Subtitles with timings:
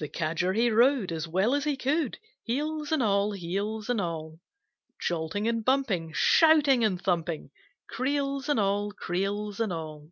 [0.00, 4.40] The Cadger he rode As well as he could, Heels and all, heels and all,
[5.00, 7.52] Jolting and bumping, Shouting and thumping,
[7.88, 10.10] Creels and all, creels and all.